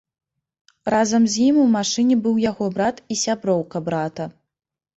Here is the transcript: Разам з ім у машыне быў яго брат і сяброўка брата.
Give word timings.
Разам 0.93 1.27
з 1.33 1.43
ім 1.49 1.59
у 1.65 1.67
машыне 1.75 2.15
быў 2.25 2.41
яго 2.49 2.65
брат 2.81 3.05
і 3.15 3.21
сяброўка 3.27 3.87
брата. 3.91 4.31